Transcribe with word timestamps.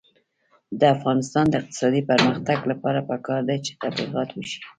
د 0.79 0.81
افغانستان 0.95 1.45
د 1.49 1.53
اقتصادي 1.61 2.01
پرمختګ 2.11 2.59
لپاره 2.71 3.05
پکار 3.11 3.41
ده 3.49 3.55
چې 3.65 3.71
تبلیغات 3.81 4.29
وشي. 4.33 4.59